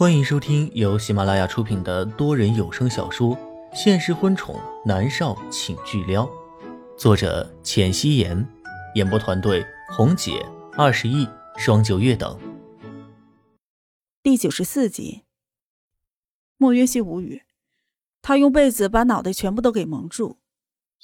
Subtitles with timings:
[0.00, 3.36] 欢迎收听由喜马拉雅出品的多人有声小说
[3.74, 6.24] 《现实婚宠男少请巨撩》，
[6.96, 8.48] 作者：浅汐颜，
[8.94, 9.62] 演播团队：
[9.94, 10.42] 红姐、
[10.72, 11.28] 二十亿、
[11.58, 12.40] 双九月等。
[14.22, 15.24] 第九十四集，
[16.56, 17.42] 莫约西无语，
[18.22, 20.38] 他用被子把脑袋全部都给蒙住。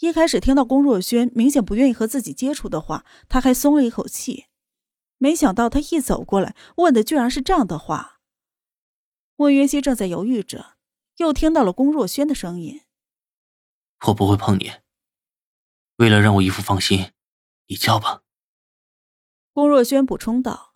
[0.01, 4.47] 一开始听到龚若轩明显不愿意和自己接触的话，他还松了一口气。
[5.19, 8.15] 没想到他一走过来，问的居然是这样的话。
[9.37, 10.77] 莫云熙正在犹豫着，
[11.19, 12.81] 又听到了龚若轩的声音
[14.09, 14.73] ：“我不会碰你。
[15.97, 17.13] 为了让我姨父放心，
[17.67, 18.23] 你叫吧。”
[19.53, 20.75] 龚若轩补充道。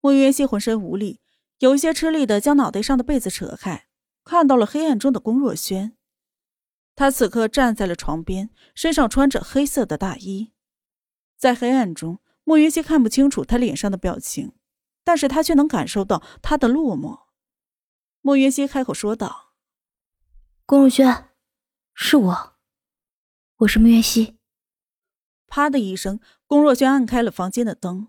[0.00, 1.20] 莫云熙浑身无力，
[1.58, 3.88] 有些吃力的将脑袋上的被子扯开，
[4.22, 5.96] 看到了黑暗中的龚若轩。
[6.94, 10.52] 他此刻站在了床边，身上穿着黑色的大衣，
[11.36, 14.52] 在黑暗中，莫云熙看不清楚他脸上的表情，
[15.02, 17.27] 但是他却能感受到他的落寞。
[18.20, 19.52] 莫云熙开口说道
[20.66, 21.30] ：“龚若轩，
[21.94, 22.56] 是我，
[23.58, 24.36] 我是莫云熙。”
[25.46, 28.08] 啪的一声，龚若轩按开了房间的灯，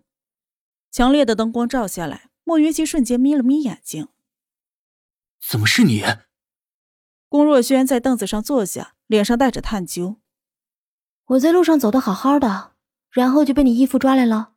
[0.91, 4.09] 强烈的灯光照下来，莫云熙瞬间眯了眯眼睛
[5.39, 6.03] ：“怎么是你？”
[7.29, 10.19] 龚若轩在凳子上坐下，脸上带着探究
[11.25, 12.75] ：“我在路上走的好好的，
[13.11, 14.55] 然后就被你义父抓来了。”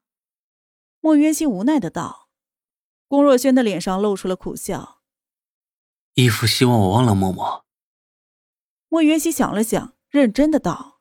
[1.01, 2.31] 莫云熙无奈的道。
[3.07, 5.02] 龚若轩的脸上露出了苦笑。
[6.15, 7.65] 义父希望我忘了默默。
[8.89, 11.01] 莫云熙想了想，认真的道：“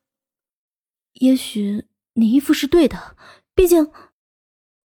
[1.20, 3.18] 也许你义父是对的，
[3.53, 3.92] 毕竟，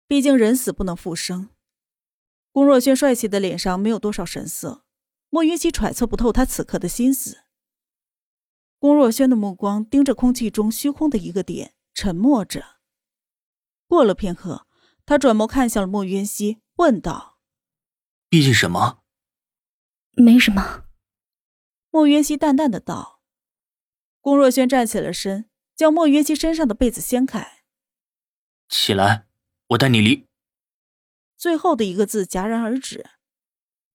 [0.07, 1.49] 毕竟人死不能复生。”
[2.51, 4.83] 龚若轩帅气的脸上没有多少神色，
[5.29, 7.43] 莫云熙揣测不透他此刻的心思。
[8.79, 12.77] 龚若轩的目光盯着空气中虚空的一个点，沉默着。
[13.87, 14.65] 过了片刻，
[15.05, 17.37] 他转眸看向了莫云熙，问道
[18.27, 19.03] ：“毕竟什么？”
[20.19, 20.85] 没什么，
[21.91, 23.21] 莫云熙淡淡的道。
[24.19, 27.63] 龚若轩站起了身，将莫云熙身上的被子掀开。
[28.67, 29.27] 起来，
[29.67, 30.25] 我带你离。
[31.37, 33.05] 最后的一个字戛然而止。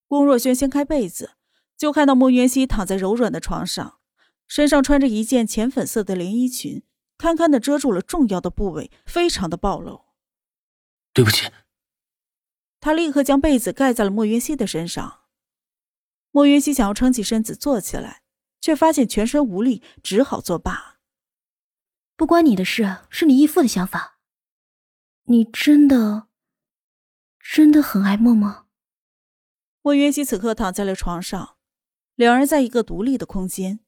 [0.06, 1.32] 龚若轩掀开被子，
[1.76, 3.98] 就看到莫云熙躺在柔软的床上，
[4.46, 6.84] 身上穿着一件浅粉色的连衣裙，
[7.18, 10.04] 堪堪的遮住了重要的部位，非常的暴露。
[11.12, 11.50] 对不起。
[12.78, 15.21] 他立刻将被子盖在了莫云熙的身上。
[16.32, 18.22] 莫云熙想要撑起身子坐起来，
[18.60, 20.98] 却发现全身无力，只好作罢。
[22.16, 24.18] 不关你的事，是你义父的想法。
[25.24, 26.28] 你真的，
[27.38, 28.66] 真的很爱默默。
[29.82, 31.56] 莫云熙此刻躺在了床上，
[32.14, 33.80] 两人在一个独立的空间。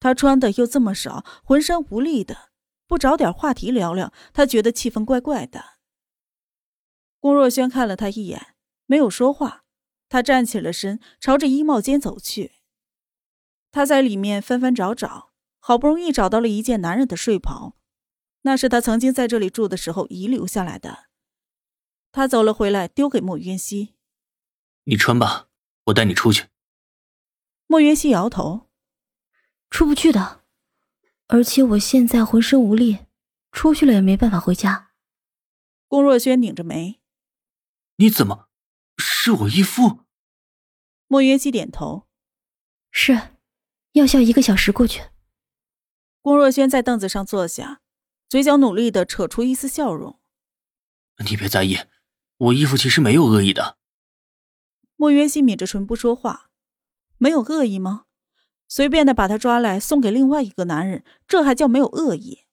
[0.00, 2.50] 他穿的又这么少，浑身无力的，
[2.86, 5.78] 不找点话题聊聊，他觉得气氛怪怪的。
[7.18, 8.54] 龚若轩看了他一眼，
[8.86, 9.64] 没有说话。
[10.08, 12.52] 他站起了身，朝着衣帽间走去。
[13.70, 17.76] 他在里面翻翻找找，好不容易找到了一件男人的睡袍，
[18.42, 21.08] 那是他曾经在这里住的时候遗留下来的。
[22.10, 23.94] 他走了回来，丢给莫云熙
[24.84, 25.48] ：“你穿吧，
[25.84, 26.46] 我带你出去。”
[27.68, 28.70] 莫云熙摇头
[29.68, 30.44] ：“出不去的，
[31.26, 33.00] 而且我现在浑身无力，
[33.52, 34.92] 出去了也没办法回家。”
[35.86, 37.02] 龚若轩拧着眉
[37.96, 38.47] ：“你怎么？”
[38.98, 40.04] 是我义父。
[41.06, 42.06] 莫云熙点头，
[42.90, 43.36] 是，
[43.92, 45.04] 药效一个小时过去。
[46.20, 47.80] 龚若轩在凳子上坐下，
[48.28, 50.20] 嘴角努力的扯出一丝笑容。
[51.24, 51.78] 你别在意，
[52.36, 53.78] 我义父其实没有恶意的。
[54.96, 56.50] 莫云熙抿着唇不说话，
[57.16, 58.04] 没有恶意吗？
[58.68, 62.44] 随便的把他抓来送给另外一个男人，这还叫没有恶意？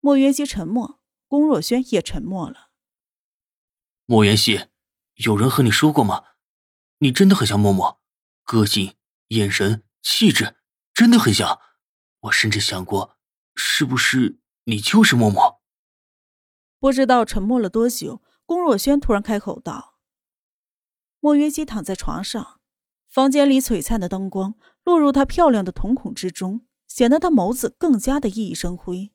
[0.00, 2.70] 莫云熙沉默，龚若轩也沉默了。
[4.06, 4.71] 莫云熙。
[5.24, 6.24] 有人和你说过吗？
[6.98, 8.00] 你真的很像默默，
[8.44, 8.94] 个性、
[9.28, 10.56] 眼神、气质，
[10.94, 11.60] 真的很像。
[12.20, 13.18] 我甚至想过，
[13.54, 15.60] 是不是你就是默默？
[16.78, 19.98] 不知道沉默了多久，龚若轩突然开口道
[21.20, 22.60] ：“莫云熙躺在床上，
[23.08, 29.12] 房间里璀璨的灯光落入她漂亮的瞳孔之中，显得她眸子更加的熠熠生辉。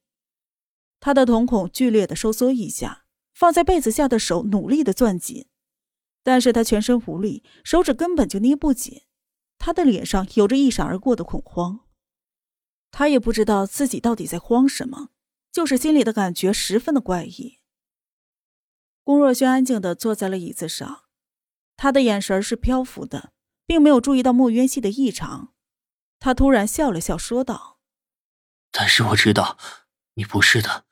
[0.99, 5.47] 她的瞳孔剧烈的收缩一下，放在被子下的手努力的攥紧。”
[6.27, 9.03] 但是他全身无力，手指根本就捏不紧。
[9.57, 11.87] 他的脸上有着一闪而过的恐慌，
[12.91, 15.11] 他也不知道自己到底在慌什么，
[15.53, 17.59] 就是心里的感觉十分的怪异。
[19.05, 21.05] 龚若轩安静的坐在了椅子上，
[21.77, 23.31] 他的眼神是漂浮的，
[23.65, 25.53] 并没有注意到莫渊熙的异常。
[26.19, 27.79] 他突然笑了笑，说道
[28.73, 29.57] ：“但是我知道，
[30.15, 30.83] 你不是的，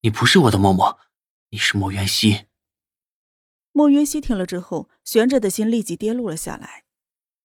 [0.00, 0.98] 你不是我的默默，
[1.50, 2.46] 你是莫渊熙。”
[3.72, 6.84] 莫约西听了之后，悬着的心立即跌落了下来，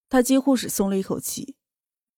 [0.09, 1.55] 他几乎是松了一口气，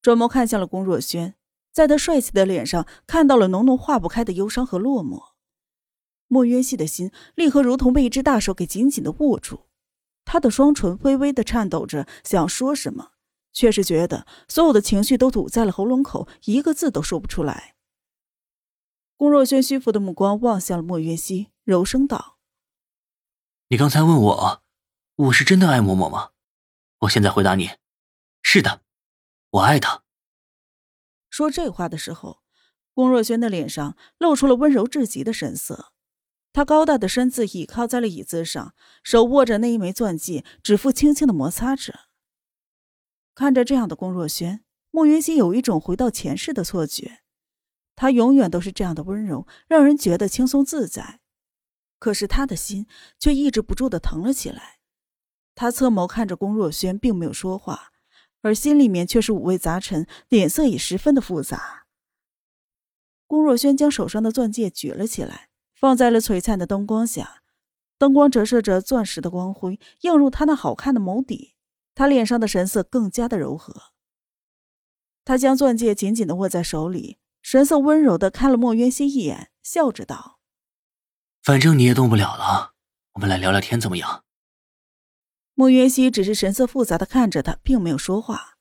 [0.01, 1.35] 转眸看向了龚若轩，
[1.71, 5.33] 在他帅气的脸上看到了浓浓化不开的忧伤和落寞。
[6.27, 9.67] 莫约西的心立刻如同被一只大手给紧紧的握住，
[10.25, 13.11] 他的双唇微微的颤抖着，想说什么，
[13.53, 17.75] 却是觉得所有的情绪都堵在了喉咙口，一个字都说不出来。
[19.15, 22.38] 龚若轩虚浮的目光望向了莫约西，柔声道。
[23.71, 24.63] 你刚才问我，
[25.15, 26.31] 我是真的爱嬷嬷吗？
[27.01, 27.69] 我现在回答你，
[28.41, 28.81] 是的，
[29.51, 30.01] 我爱她。
[31.29, 32.41] 说这话的时候，
[32.95, 35.93] 龚若轩的脸上露出了温柔至极的神色。
[36.51, 38.73] 他高大的身子倚靠在了椅子上，
[39.03, 42.07] 手握着那一枚钻戒，指腹轻轻的摩擦着。
[43.35, 47.19] 看着这样的龚若轩，慕云熙有一种回到前世的错觉。
[47.95, 51.18] 他永远都是这样的温柔，让人觉得轻松自在。
[51.99, 52.87] 可是他的心
[53.19, 54.79] 却抑制不住的疼了起来。
[55.53, 57.91] 他侧眸看着龚若轩，并没有说话，
[58.41, 61.85] 而心里面却是五味杂陈，脸色也十分的复杂。
[63.27, 67.43] 龚若轩将手上的钻戒举了起来，放在了璀璨的灯光下，
[67.97, 71.55] 灯光折射着钻石的光辉，映入他那好看的眸底。
[71.93, 73.91] 他脸上的神色更加的柔和。
[75.25, 80.38] 他将钻戒紧紧的握在手里，神色温柔的看了莫渊熙一眼，笑着道。
[81.49, 82.75] 反正你也动不了了，
[83.13, 84.23] 我们来聊聊天怎么样？
[85.55, 88.59] 莫云熙只是神色复杂的看着他，并没有说话。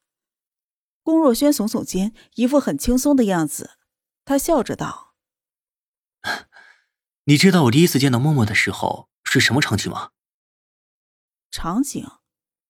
[1.03, 3.73] 龚若轩耸耸肩，一副很轻松的样子。
[4.25, 5.13] 他笑着道
[7.25, 10.13] ：“你知道我第一次见到默默的时候是什么场景吗？”
[11.53, 12.11] 场景？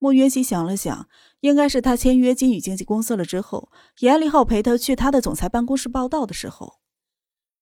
[0.00, 1.08] 莫云熙想了想，
[1.42, 3.70] 应该是他签约金宇经纪公司了之后，
[4.00, 6.80] 严立浩陪他去他的总裁办公室报道的时候。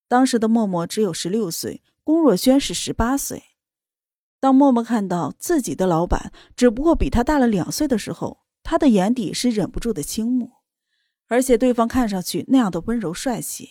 [0.08, 1.82] 当时的默默只有十六岁。
[2.06, 3.43] 龚若轩是十八岁，
[4.38, 10.53] 当默默看到自己的老板只不过比他大了两岁的时候，他的眼底是忍不住的倾慕，
[11.26, 13.70] 而且对方看上去那样的温柔帅气。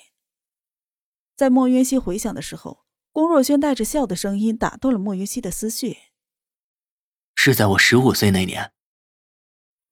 [1.38, 5.96] 在莫云熙回想的时候，龚若轩带着笑的声音打断了莫云熙的思绪。
[7.36, 8.74] 是在我十五岁那年。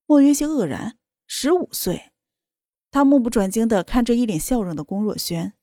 [0.06, 2.12] 莫云熙愕然，十五岁，
[2.92, 5.54] 他目不转睛的看着一脸笑容的龚若轩。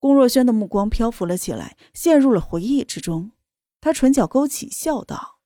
[0.00, 3.32] 龚若轩的目光漂浮了起来，陷入了回忆之中。
[3.80, 5.40] 他唇角勾起，笑道：“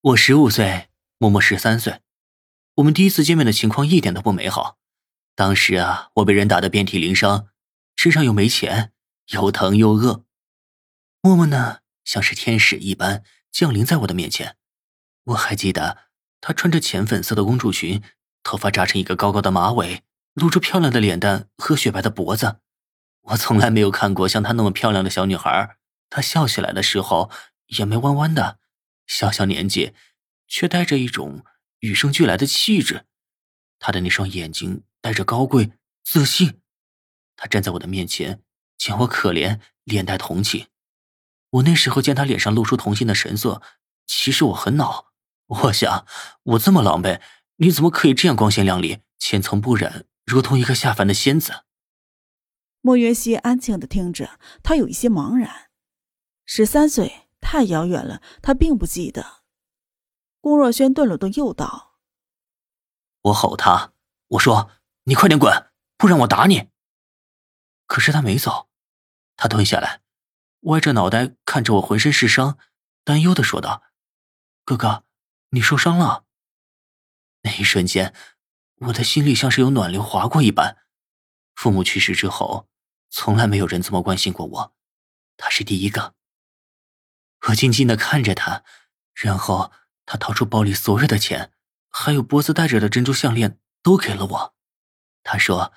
[0.00, 0.88] 我十五岁，
[1.18, 2.00] 默默十三岁，
[2.76, 4.78] 我们第一次见面的情况一点都不美好。
[5.34, 7.48] 当时啊，我被人打得遍体鳞伤，
[7.94, 8.92] 身上又没钱，
[9.32, 10.24] 又疼又饿。
[11.20, 13.22] 默默呢，像是天使一般
[13.52, 14.56] 降临在我的面前。
[15.24, 15.98] 我还记得，
[16.40, 18.02] 她穿着浅粉色的公主裙，
[18.42, 22.60] 头发扎成一个高高的马尾，露出漂亮的脸蛋和雪白的脖子。”
[23.26, 25.76] 我从来没有看过像她那么漂亮的小女孩。
[26.08, 27.30] 她笑起来的时候，
[27.78, 28.58] 眼眉弯弯的，
[29.06, 29.94] 小小年纪，
[30.46, 31.44] 却带着一种
[31.80, 33.06] 与生俱来的气质。
[33.78, 35.72] 她的那双眼睛带着高贵
[36.04, 36.60] 自信。
[37.36, 38.42] 她站在我的面前，
[38.78, 40.68] 见我可怜，脸带同情。
[41.50, 43.60] 我那时候见她脸上露出童心的神色，
[44.06, 45.06] 其实我很恼。
[45.46, 46.06] 我想，
[46.42, 47.20] 我这么狼狈，
[47.56, 51.65] 你怎么可以这样光鲜亮丽、千层不染，如同一个下凡的仙子？
[52.86, 55.70] 莫云熙安静的听着，他有一些茫然。
[56.44, 59.42] 十三岁太遥远了，他并不记得。
[60.40, 61.98] 龚若轩顿了顿，又道
[63.22, 63.92] ：“我吼他，
[64.28, 64.70] 我说
[65.02, 66.68] 你快点滚，不然我打你。”
[67.88, 68.68] 可是他没走，
[69.34, 70.02] 他蹲下来，
[70.60, 72.56] 歪着脑袋看着我，浑身是伤，
[73.02, 73.82] 担忧的说道
[74.64, 75.02] ：“哥哥，
[75.48, 76.24] 你受伤了。”
[77.42, 78.14] 那一瞬间，
[78.76, 80.84] 我的心里像是有暖流划过一般。
[81.56, 82.68] 父母去世之后。
[83.10, 84.76] 从来没有人这么关心过我，
[85.36, 86.14] 他是第一个。
[87.48, 88.64] 我静静的看着他，
[89.14, 89.72] 然后
[90.04, 91.52] 他掏出包里所有的钱，
[91.88, 94.54] 还有脖子戴着的珍珠项链，都给了我。
[95.22, 95.72] 他说：“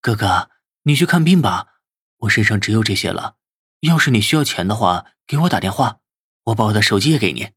[0.00, 0.50] 哥哥，
[0.82, 1.80] 你去看病吧，
[2.18, 3.36] 我身上只有这些了。
[3.80, 6.00] 要是你需要钱的话，给我打电话，
[6.44, 7.52] 我把我的手机也给你。”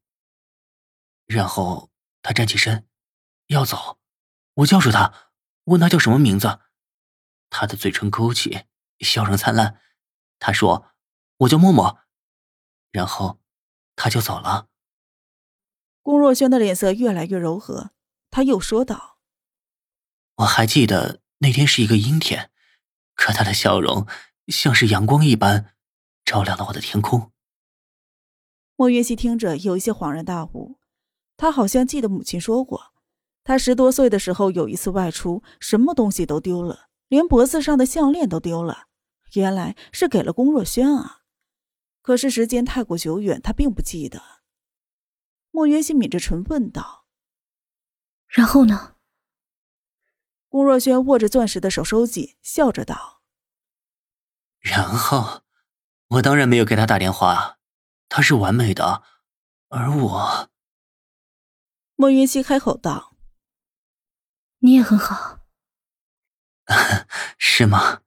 [1.25, 2.87] 然后他站起身，
[3.47, 3.99] 要走。
[4.55, 5.31] 我叫住他，
[5.65, 6.59] 问他叫什么名字，
[7.49, 8.66] 他的嘴唇勾起。
[8.99, 9.79] 笑容灿烂，
[10.39, 10.93] 他说
[11.37, 11.99] ：“我叫默默。”
[12.91, 13.39] 然后
[13.95, 14.67] 他就走了。
[16.01, 17.91] 龚若轩的脸色越来越柔和，
[18.31, 19.19] 他又说道
[20.37, 22.49] ：“我还记得那天是一个阴天，
[23.13, 24.07] 可他的笑容
[24.47, 25.75] 像是阳光一般，
[26.23, 27.31] 照亮了我的天空。”
[28.77, 30.79] 莫月熙听着有一些恍然大悟，
[31.35, 32.93] 他好像记得母亲说过，
[33.43, 38.86] 他十多岁的时候有一次外出，什么东西都丢了，连脖子上的项链都丢了。
[39.33, 41.21] 原来是给了龚若轩啊！
[42.01, 44.21] 可是时间太过久远，他并不记得。
[45.51, 47.05] 莫云西抿着唇问道
[48.27, 48.95] ：“然后呢？”
[50.47, 53.21] 龚若轩握着钻石的手收紧，笑着道
[54.59, 55.43] ：“然后，
[56.07, 57.59] 我当然没有给他打电话，
[58.07, 59.03] 他是完美的，
[59.67, 60.49] 而我……”
[61.99, 63.17] 莫云西开口道
[64.59, 65.41] ：“你也很好，
[67.37, 68.03] 是吗？”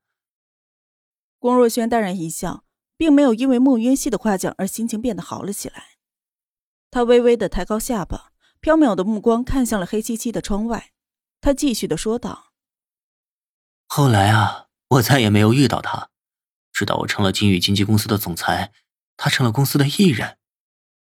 [1.40, 2.64] 龚若轩淡然一笑。
[3.00, 5.92] 并没有因为莫渊熙的夸奖而心情变得好了起来。
[6.90, 8.30] 他微微的抬高下巴，
[8.60, 10.92] 飘渺的目光看向了黑漆漆的窗外。
[11.40, 12.52] 他继续的说道
[13.88, 16.10] ：“后来啊，我再也没有遇到他，
[16.74, 18.74] 直到我成了金宇经纪公司的总裁，
[19.16, 20.36] 他成了公司的艺人，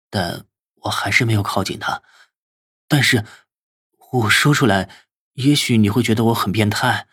[0.09, 0.45] 但
[0.83, 2.01] 我还是没有靠近他。
[2.87, 3.25] 但是，
[4.11, 4.89] 我说出来，
[5.33, 7.09] 也许你会觉得我很变态。”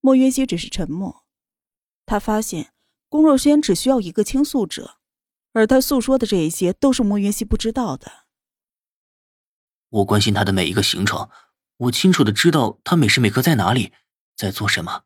[0.00, 1.23] 莫云熙只是沉默。
[2.06, 2.70] 他发现。
[3.08, 4.96] 龚若轩只需要一个倾诉者，
[5.52, 8.24] 而他诉说的这一些都是莫云熙不知道的。
[9.88, 11.30] 我关心他的每一个行程，
[11.76, 13.92] 我清楚的知道他每时每刻在哪里，
[14.34, 15.04] 在做什么。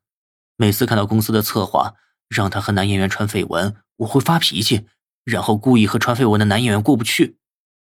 [0.57, 1.97] 每次看到公司的策划
[2.31, 4.87] 让他和男演员传绯闻，我会发脾气，
[5.25, 7.37] 然后故意和传绯闻的男演员过不去。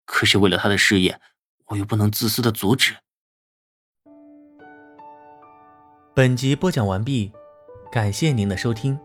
[0.05, 1.19] 可是为了他的事业，
[1.69, 2.97] 我又不能自私的阻止。
[6.13, 7.33] 本集播讲完毕，
[7.91, 8.97] 感谢您的收听。